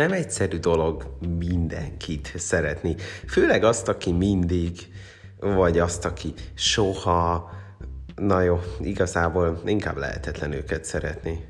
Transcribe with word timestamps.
Nem 0.00 0.12
egyszerű 0.12 0.58
dolog 0.58 1.16
mindenkit 1.38 2.32
szeretni. 2.36 2.96
Főleg 3.26 3.64
azt, 3.64 3.88
aki 3.88 4.12
mindig, 4.12 4.92
vagy 5.38 5.78
azt, 5.78 6.04
aki 6.04 6.34
soha. 6.54 7.50
Na 8.16 8.40
jó, 8.40 8.60
igazából 8.80 9.60
inkább 9.64 9.96
lehetetlen 9.96 10.52
őket 10.52 10.84
szeretni. 10.84 11.46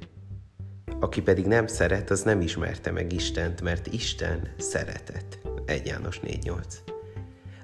Aki 1.00 1.22
pedig 1.22 1.46
nem 1.46 1.66
szeret, 1.66 2.10
az 2.10 2.22
nem 2.22 2.40
ismerte 2.40 2.90
meg 2.90 3.12
Istent, 3.12 3.60
mert 3.60 3.86
Isten 3.86 4.54
szeretet. 4.58 5.38
1 5.64 5.86
János 5.86 6.20
4.8. 6.24 6.99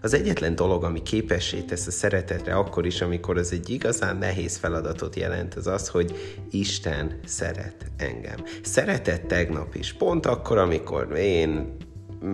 Az 0.07 0.15
egyetlen 0.15 0.55
dolog, 0.55 0.85
ami 0.85 1.03
képessé 1.03 1.61
tesz 1.61 1.87
a 1.87 1.91
szeretetre 1.91 2.55
akkor 2.55 2.87
is, 2.87 3.01
amikor 3.01 3.39
az 3.39 3.53
egy 3.53 3.71
igazán 3.71 4.17
nehéz 4.17 4.57
feladatot 4.57 5.17
jelent, 5.17 5.55
az 5.55 5.67
az, 5.67 5.89
hogy 5.89 6.39
Isten 6.51 7.19
szeret 7.25 7.91
engem. 7.97 8.45
Szeretett 8.63 9.29
tegnap 9.29 9.75
is, 9.75 9.93
pont 9.93 10.27
akkor, 10.27 10.59
amikor 10.59 11.17
én, 11.17 11.77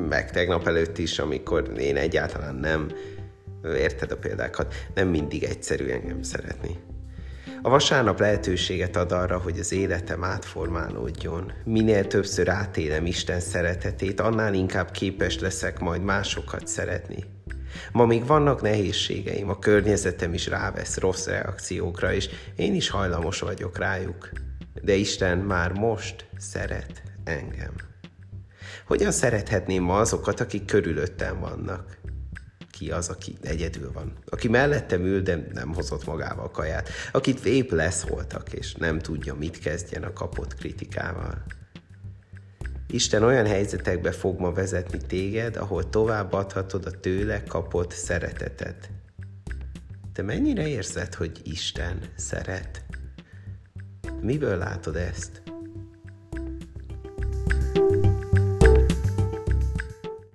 meg 0.08 0.30
tegnap 0.30 0.66
előtt 0.66 0.98
is, 0.98 1.18
amikor 1.18 1.72
én 1.78 1.96
egyáltalán 1.96 2.54
nem, 2.54 2.92
érted 3.76 4.10
a 4.10 4.16
példákat, 4.16 4.74
nem 4.94 5.08
mindig 5.08 5.42
egyszerű 5.42 5.86
engem 5.86 6.22
szeretni. 6.22 6.76
A 7.62 7.68
vasárnap 7.68 8.20
lehetőséget 8.20 8.96
ad 8.96 9.12
arra, 9.12 9.38
hogy 9.38 9.58
az 9.58 9.72
életem 9.72 10.24
átformálódjon. 10.24 11.52
Minél 11.64 12.06
többször 12.06 12.48
átélem 12.48 13.06
Isten 13.06 13.40
szeretetét, 13.40 14.20
annál 14.20 14.54
inkább 14.54 14.90
képes 14.90 15.38
leszek 15.38 15.78
majd 15.78 16.02
másokat 16.02 16.66
szeretni. 16.66 17.24
Ma 17.92 18.06
még 18.06 18.26
vannak 18.26 18.62
nehézségeim, 18.62 19.48
a 19.48 19.58
környezetem 19.58 20.34
is 20.34 20.46
rávesz 20.46 20.98
rossz 20.98 21.26
reakciókra, 21.26 22.12
és 22.12 22.28
én 22.56 22.74
is 22.74 22.88
hajlamos 22.88 23.40
vagyok 23.40 23.78
rájuk. 23.78 24.30
De 24.82 24.94
Isten 24.94 25.38
már 25.38 25.72
most 25.72 26.28
szeret 26.38 27.02
engem. 27.24 27.72
Hogyan 28.86 29.12
szerethetném 29.12 29.82
ma 29.82 29.98
azokat, 29.98 30.40
akik 30.40 30.64
körülöttem 30.64 31.40
vannak? 31.40 31.98
Ki 32.70 32.90
az, 32.90 33.08
aki 33.08 33.36
egyedül 33.42 33.92
van? 33.92 34.12
Aki 34.26 34.48
mellettem 34.48 35.04
ül, 35.04 35.22
de 35.22 35.48
nem 35.52 35.74
hozott 35.74 36.06
magával 36.06 36.50
kaját? 36.50 36.88
Akit 37.12 37.44
épp 37.44 37.70
leszholtak, 37.70 38.52
és 38.52 38.74
nem 38.74 38.98
tudja, 38.98 39.34
mit 39.34 39.58
kezdjen 39.58 40.02
a 40.02 40.12
kapott 40.12 40.54
kritikával? 40.54 41.44
Isten 42.92 43.22
olyan 43.22 43.46
helyzetekbe 43.46 44.12
fog 44.12 44.40
ma 44.40 44.52
vezetni 44.52 44.98
téged, 45.06 45.56
ahol 45.56 45.88
tovább 45.88 46.32
adhatod 46.32 46.86
a 46.86 47.00
tőle 47.00 47.42
kapott 47.42 47.92
szeretetet. 47.92 48.90
Te 50.12 50.22
mennyire 50.22 50.68
érzed, 50.68 51.14
hogy 51.14 51.40
Isten 51.42 51.98
szeret? 52.16 52.84
Miből 54.20 54.56
látod 54.58 54.96
ezt? 54.96 55.42